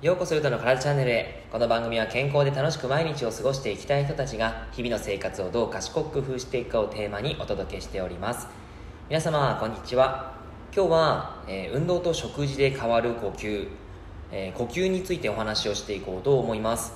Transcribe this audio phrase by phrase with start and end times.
[0.00, 1.46] ようこそゆたの体チャンネルへ。
[1.50, 8.46] この番組は健康で楽しく毎日を過ごしていきたい人たちが日々の生活をどう賢く工夫していくかをテーマにお届けしております。
[9.08, 10.34] 皆様こんにちは。
[10.72, 13.66] 今日は、えー、運動と食事で変わる呼吸、
[14.30, 16.92] えー、呼吸についてお話をしていこうと思います。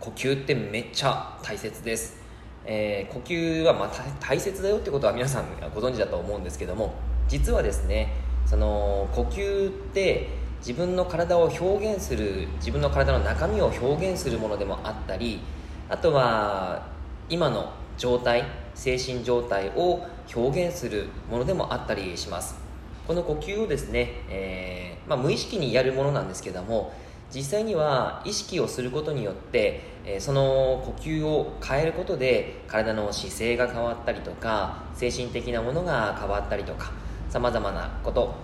[0.00, 2.21] 呼吸ってめっちゃ大切です。
[2.64, 3.90] えー、呼吸はま
[4.20, 5.44] 大切だよってことは皆さん
[5.74, 6.94] ご存知だと思うんですけども
[7.28, 8.12] 実はですね
[8.46, 15.40] その呼吸って自分の体を表現する自分の体の中身を表現するものでもあったり
[15.88, 16.86] あとは
[17.28, 18.44] 今の状態
[18.74, 22.62] 精神状態を表現するものでもあったりします。
[23.06, 26.92] この呼吸をですね、えー、まあ、無意識にやるものなんですけども
[27.34, 36.92] 実際には意識をすることによって、え、その呼吸を変えることで体の姿勢が変わったりとか精神的なものが変わったりとか
[37.30, 38.34] さまざまなこと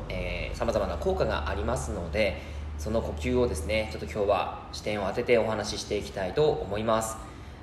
[0.55, 2.41] さまざまな効果がありますので
[2.79, 7.17] その呼吸をですねちょっと今日は視点を当ててお話ししていきたいと思います。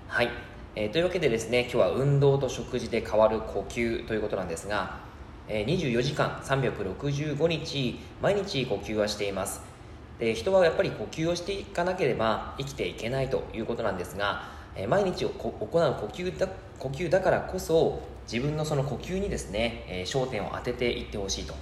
[0.07, 0.29] はい、
[0.75, 4.99] えー、というわけでですね今日は運動と食事で変わる呼吸ということなんですが、
[5.47, 9.74] 24時間365日毎日呼吸はしています。
[10.19, 15.79] で人はやっぱり呼吸をしていかなければ生きていけないということなんですが、え、毎日を行う呼
[16.13, 16.47] 吸だ
[16.79, 21.53] 呼吸だからこそ自分のその呼吸にですね、え、焦点を当てていってほしいと。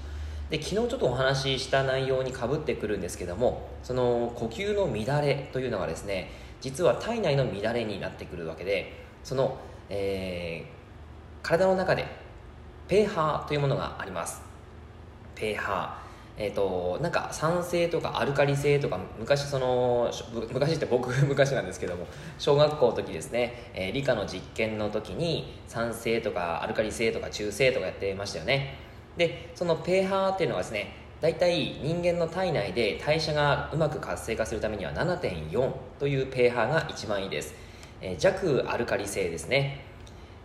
[0.50, 6.30] で昨日ちょっとお話しした内容にかぶってくるんですけどもその呼吸の乱れというのがですね
[6.62, 9.58] 実は体内の乱れになってくるわけでその、
[9.90, 12.06] えー、体の中で
[12.88, 14.42] ペーハーというものがあります。
[15.34, 16.03] ペーハー。
[16.36, 20.12] えーと、なんか酸性とかアルカリ性とか昔その
[20.52, 22.08] 昔って僕 昔なんですけども
[22.40, 28.76] 小学校の時ですね、えー、理科の実験の時に酸性とかアルカリ性とか中性とかやってましたよね。
[29.16, 37.54] でその pH っていうのはですね大体人間の体内で代謝がうまく活性化するためには7.4という pH が一番いいです、
[38.02, 39.86] えー、弱アルカリ性ですね。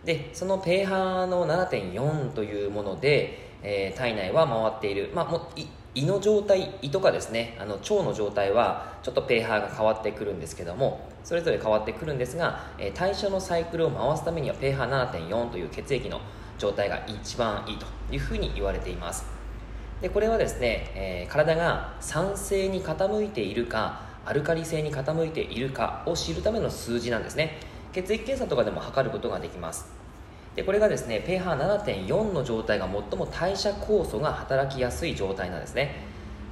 [0.05, 5.49] でその pH の7.4というもので、えー、体内は回っている、まあ、も
[5.95, 7.57] 胃の状態胃とかですね。
[7.59, 16.21] あの腸の状態はちょっと pH が変わってくるんですけどもそれぞれ変わってくるんですが、えー、代謝のサイクルを回すためには pH7.4 という血液の
[16.57, 19.25] 状態が一番いいというふうに言われています。
[20.01, 27.59] でこれはですね、えー、体が酸性に傾いているかアルカリ性に傾いているかを知るための数字なんですね。
[27.91, 29.98] 血液検査とかでも測ることができます。
[30.59, 36.03] でこれがですね pH7.4 の状態が最も代謝酵素が働きやすい状態なんですね。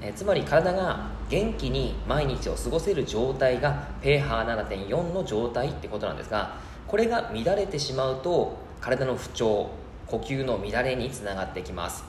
[0.02, 6.56] えつまり体が元気に毎日を過ごせる状態が pH7.4 の状態ってことなんですが
[6.88, 9.72] これが乱れてしまうと体の不調
[10.06, 12.06] 呼吸の乱れにつながってきます。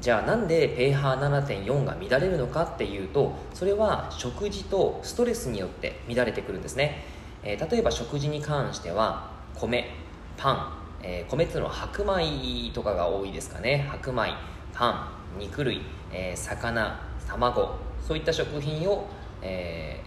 [0.00, 7.04] じゃあなんで pH7.4 が乱れるのかっていうとそれは食事とストレスによって乱れてくるんですね、
[7.44, 9.94] えー、例えば食事に関しては米
[10.36, 13.86] パンえー、米っていうの白米とかが多いですかね。
[13.90, 14.32] 白米
[14.72, 14.88] パ
[15.34, 16.98] ン肉類、えー、魚
[17.28, 19.06] 卵そういった食品を、
[19.42, 20.00] え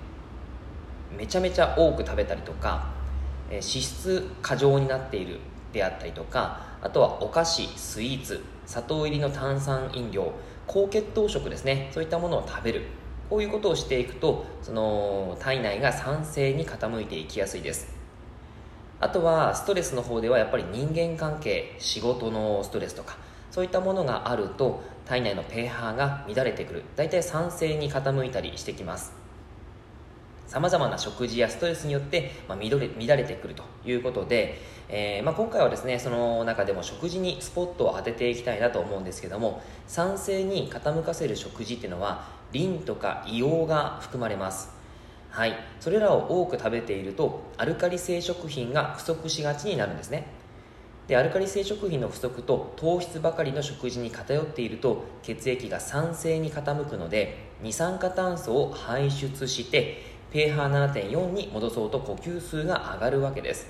[1.14, 2.88] ー、めちゃめちゃ多く食べたりとか、
[3.50, 5.40] え脂質過剰になっている
[5.72, 10.34] であったりとかあとはお菓子スイーツ砂糖入りの炭酸飲料
[10.66, 11.90] 高血糖食ですね。
[11.92, 12.82] そういったものを食べる。
[13.30, 17.97] こういうことをしていくとその体内が酸性に傾いていきやすいです。
[19.00, 23.18] あとはストレスの方ではやっぱり人間関係仕事のストレスとか
[23.52, 26.84] そういったものがあると体内の pH が乱れてくる。
[26.96, 29.14] 大体酸性に傾いたりしてきます。
[30.48, 44.77] さまざまな食事やストレスによって、まあ、乱れ乱れてくるということで、えー、まあ、今回はですねその中でも食事にスポットを当てていきたいなと思うんですけども酸性に傾かせる食事っていうのはリンとか硫黄が含まれます。
[45.30, 50.26] はい、それらを多く食べているとアルカリ性食品が不足しがちになるんですね。
[51.08, 60.02] でアルカリ性食品の不足と糖質ばかりの食事に偏っていると血液が酸性に傾くので二酸化炭素を排出して
[60.34, 63.68] pH7.4 に戻そうと呼吸数が上がるわけです。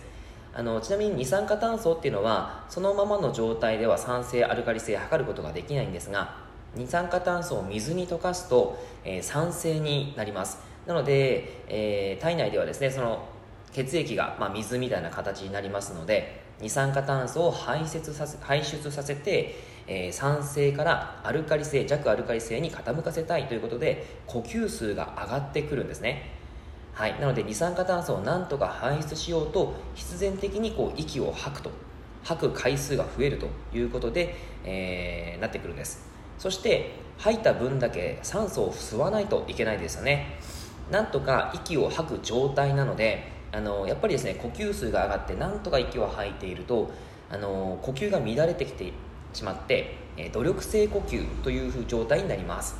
[0.54, 6.36] あのちなみに二酸化炭素っていうのはそのままの状態では酸性アルカリ性測ることができないんですが
[6.74, 10.58] 二酸化炭素を水に溶かすと、えー、酸性になります。
[10.88, 13.28] なので、えー、体内ではですねその
[13.74, 19.56] 血液が、まあ、水みたいな形になりますので二酸化炭素を排出させ排出させて、
[19.86, 26.32] えー、酸性からアルカリ性弱アルカリ性に傾かせたいということで呼吸数が上がってくるんですね。
[26.94, 27.20] はい。
[27.20, 31.70] なので二酸化炭素をなんとか排出しようと必然的にこう息を吐くと。
[32.24, 34.36] 吐く回数が増えるということで、
[34.66, 36.06] えー、なってくるんです。
[36.38, 40.40] そして吐いた分だけ酸素を吸わないといけないですよね。
[40.92, 46.92] なんとか息を吐く状態なのであのやっぱりですね呼吸数が上がってなんとか息を吐いていると
[47.30, 48.94] あの呼吸が乱れてきて
[49.34, 52.78] しまって、え努力性呼吸という状態になります。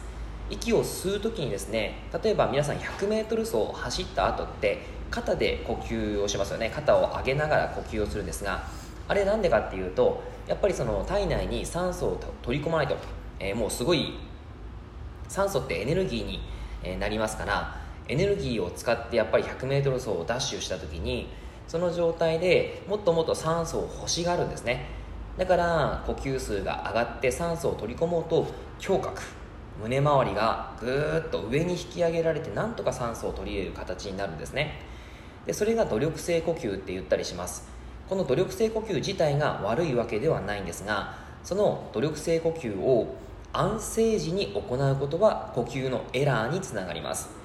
[0.50, 4.82] 息を吸う時にですね例えば皆さん 100m 走走った後って
[5.12, 6.72] 肩で呼吸をしますよね。
[6.74, 8.64] 肩を上げながら呼吸をするんですが
[9.10, 12.96] あれなんでかっていうとやっぱりその体内に酸素を取り込まないと、
[13.40, 14.14] えー、もうすごい
[15.28, 21.28] 酸素ってエネルギーになりますからエネルギーを使ってやっぱり 100m 走をダッシュした時に
[21.68, 24.86] その状態でもっともっと酸素を欲しがるんですね。
[25.38, 28.48] だから呼吸数が上がって酸素を取り込もうと
[28.86, 29.22] 胸郭
[29.82, 34.80] 胸周りがぐーっと上に引き上げられてなんとか酸素を取り入れる形になるんですね。
[35.46, 37.68] でそれが努力性呼吸って言ったりします。
[38.10, 43.16] この努力性呼吸自体が悪いわけではないんですがその努力性呼吸を
[43.54, 47.37] 安静時に行うことは呼吸のエラーにつながります。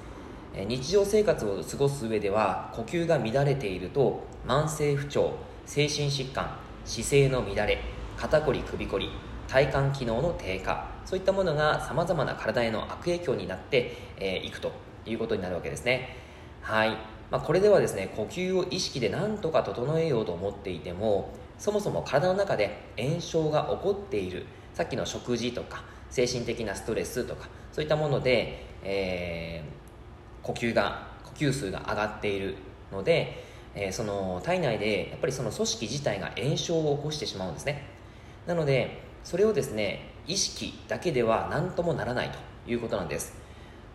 [0.55, 5.33] 日常生活を過ごす上では呼吸が乱れていると慢性不調
[5.65, 6.47] 精神疾患
[6.85, 7.79] 姿勢の乱れ
[8.17, 9.09] 肩こり首こり
[9.47, 13.97] 体幹機能の低下そういったものがさまざまな体への悪影響になって
[14.43, 14.71] い、くと
[15.05, 16.17] いうことになるわけですね。
[16.61, 16.91] はい、
[17.29, 29.82] まあ、これではですね呼吸を意識で何とか整えようと思っていてもそもそも体の中で炎症が起こっているさっきの食事とか精神的なストレスとかそういったもので、えー
[30.43, 32.55] 呼吸が呼吸数が上がっている
[32.91, 33.43] ので、
[33.73, 37.87] えー、その体内でやっぱりその組織自体が炎症を起こしてしまうんですね。
[38.45, 43.33] なのでそれをですね意識だけでは何ともならないということなんです。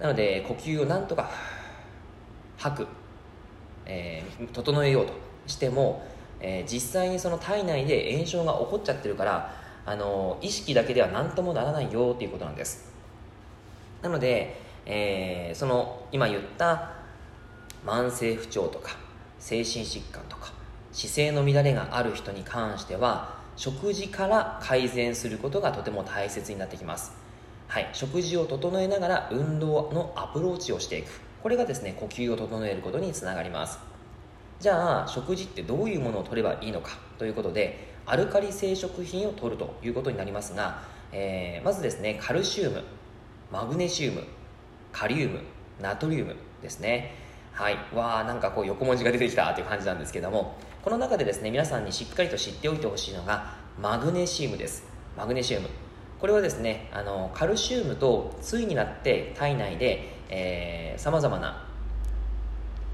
[0.01, 1.31] なので呼吸をなんとか
[2.57, 2.87] 吐く、
[3.87, 5.13] えー、整えようと
[5.47, 6.07] しても、
[6.41, 9.55] えー、実際にその体内で炎症が起こっちゃってるから
[9.87, 12.93] あの意識だけでは何ともならないよということなんです。
[14.03, 16.95] なのでえー、その今言った
[17.87, 18.97] 慢性不調とか
[19.39, 20.53] 精神疾患とか
[20.91, 27.13] 姿勢の乱れがある人に関しては食事から改善することがとても大切になってきます。
[27.67, 27.91] はい。
[27.93, 31.21] 食事を整えながら運動のアプローチをしていく。
[31.43, 33.81] これがですね呼吸を整えることにつながります。
[34.61, 40.83] じゃあ食事ってどういうものを取ればいいのかということでアルカリ性食品を取るということになりますが、
[41.13, 42.83] えー、まずですねカルシウム
[43.53, 44.25] マグネシウム
[44.93, 45.41] カリウム
[45.81, 47.15] ナトリウムですね。
[47.53, 47.77] はい。
[47.95, 54.85] わあなんかこう横文字が出てきたという感じなんですけどもこの中でですね皆さんにしっかりと知っておいてほしいのがマグネシウムです。
[55.17, 55.69] マグネシウム。
[56.21, 61.65] これはですねあのカルシウムと対になって体内でさまざまな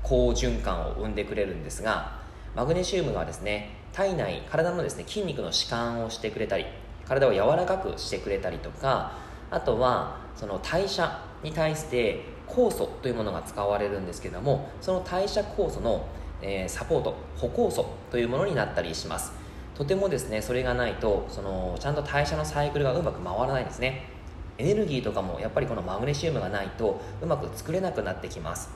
[0.02, 2.20] 好循環を生んでくれるんですが
[2.54, 6.66] マグネシウムはですね体内体のですね筋肉の弛緩をしてくれたり
[7.06, 9.12] 体を柔らかくしてくれたりとか
[9.50, 16.06] あとはその代謝に対して酵素というものが使われるんですけどもその代謝酵素の、
[16.42, 19.32] えー、サポート歩酵素というものになったりします。
[19.74, 24.08] とてもですねそれがないとそのちゃんと代謝のサイクルがうまく回らないんですね。
[24.56, 28.70] エネルギーとかもやっぱりこのマグネシウムがないとうまく作れなくなってきます。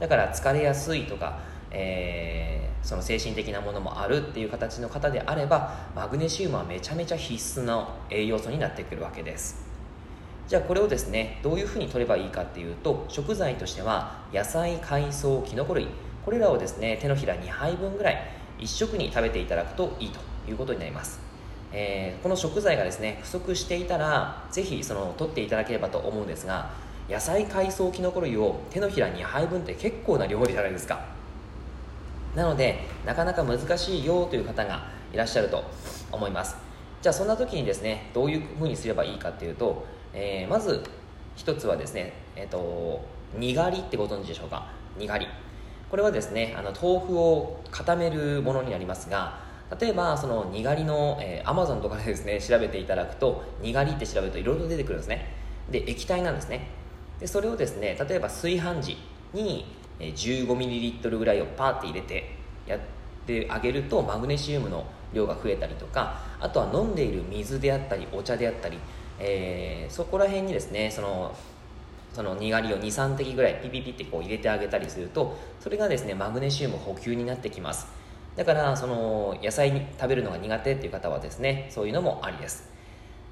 [0.00, 1.38] だから疲れやすいとか、
[1.70, 9.73] えー、その精神的なものもあるっていう形の方であればマグネシウムはめちゃめちゃ必須の栄養素になってくるわけです。
[10.46, 15.88] じゃあこれをですねどういうふうに取ればいいかっていうと食材としては野菜海藻きのこ類。
[16.24, 20.20] これらをですね手のひら2杯分ぐらい1食に食べていただくといいと
[20.50, 21.20] いうことになります、
[21.70, 26.70] えー、この食材がですね不足していたらぜひその取っていただければと思うんですが
[27.10, 31.04] 野菜海藻きのこ類を手のひら2杯分って結構な量じゃないですか。
[32.34, 35.62] なのでなかなか難しいよという方がいらっしゃると
[36.10, 36.56] 思います。
[37.02, 40.82] じゃあそんな時にですねどういうふうにすればいいかっていうとえー、まず
[41.36, 43.04] 一つはですね、えーと、
[43.36, 44.68] にがりってご存知でしょうか？
[44.96, 45.26] にがり。
[45.90, 49.38] これはですねあの豆腐を固めるものになりますが
[49.80, 55.34] 例えばそのにがりの、えー、Amazon とかでですね調べていただくとにがりって調べるといろいろ出てくるんですね。
[55.70, 56.68] で液体なんですね。
[57.20, 58.98] でそれをですね例えば炊飯時
[59.32, 59.66] に
[60.00, 62.80] 15ml ぐらいをパーって入れてやっ
[63.26, 68.78] てあげるとマグネシウムの量が増えたりとかあとは飲んでいる水であったりお茶であったり
[69.18, 71.36] えー、そこら辺にですねその
[72.12, 77.86] そのにがりを23滴ぐらいピピピってこう入れてあげたりするとそれがですねマグネシウム補給になってきます。
[78.36, 82.70] だからその野菜に食べるのが苦手っていう方はですねそういうのもありです。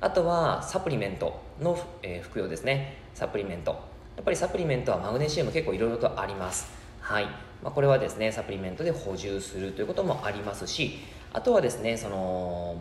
[0.01, 2.97] あとはサプリメントの、えー、服用ですね。
[3.15, 3.71] サプリメント。
[4.17, 6.83] やっぱりサプリメントはマグネシウム結構いろいろとあります。
[7.01, 7.25] はい、
[7.63, 11.01] まあ、これはですねサプリメントで補充するということもありますし
[11.33, 12.81] あとはですねその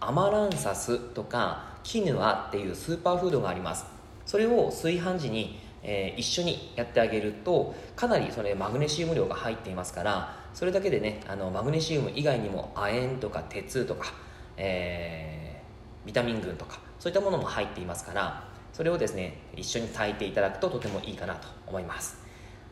[0.00, 4.00] アマランサスとかキヌアっていうスーパーフードがあります。
[4.26, 14.12] それを炊飯時に、えー、一緒にやってあげるとかなりそれマグネシウム量が入っていますからそれだけでねあのマグネシウム以外にも亜鉛とか鉄とか、
[14.56, 22.20] えー、ビタミン群とかそういったものも入っていますからそれをですね一緒に炊いていただくととてもいいかなと思います。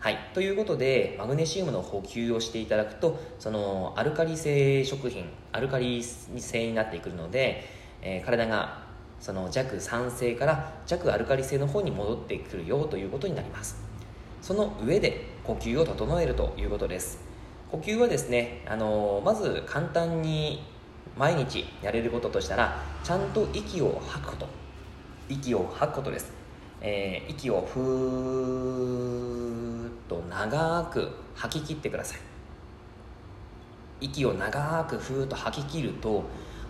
[0.00, 7.64] はい、ということでマグネシウムの補給をしていただくとそのアルカリ性食品アルカリ性になってくるので、
[8.00, 8.87] えー、体が
[9.20, 13.76] その弱酸性から弱アルカリ性の方に戻ってくるよということになります。
[14.40, 17.18] その上で呼吸を整えるということです。
[17.70, 20.62] 呼吸はですね、あの、まず簡単に
[21.16, 24.46] 毎日やれることとしたらちゃんと息を吐くこと。
[25.28, 26.32] 息を吐くことです、
[26.80, 32.20] えー、息をふーっと長く吐き切ってください。
[34.00, 36.24] 息を長くふーっと吐き切ると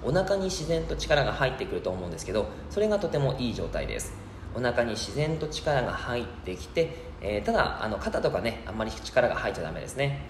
[0.05, 4.13] お腹に自然と力が入ってくると思うんですけどそれがとてもいい状態です。
[4.55, 10.27] お腹に自然と力が入ってきて、えー、ただあの肩とかねあんまり力が入っちゃダメですね。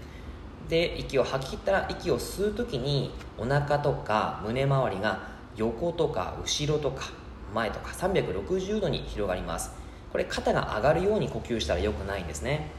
[0.68, 7.10] で息を吐き切ったら息を吸う時にお腹とか胸周りが横とか後ろとか
[7.54, 9.72] 前とか360度に広がります。
[10.12, 12.70] これ肩が上がるように呼吸したら良くないんですね。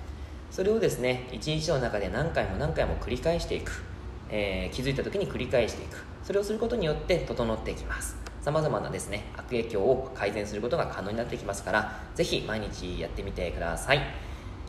[0.51, 3.83] それをですね一日の中で何回も何回も繰り返していく、
[4.29, 6.08] えー、気づいた時に繰り返していく。
[6.29, 8.15] それをすることによって整っていきます。
[8.39, 14.01] さまざまなですね悪影響を改善することが可能になってきますからぜひ毎日やってみてください。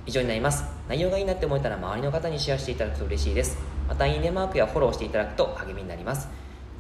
[0.07, 0.65] 以上になります。
[0.89, 3.59] 内容がいいなって思えたら周りの方にシェアしていただくと嬉しいです。
[3.87, 6.29] またいいねマークやフォローしていただくと励みになります。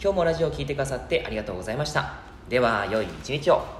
[0.02, 2.14] 今日もラジオを聴いてくださってありがとうございました。
[2.48, 3.79] では良い一日を。